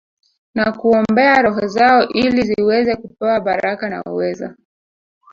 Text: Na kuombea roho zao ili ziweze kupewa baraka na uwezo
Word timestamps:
Na 0.55 0.71
kuombea 0.71 1.41
roho 1.41 1.67
zao 1.67 2.07
ili 2.09 2.41
ziweze 2.41 2.95
kupewa 2.95 3.39
baraka 3.39 3.89
na 3.89 4.03
uwezo 4.03 4.49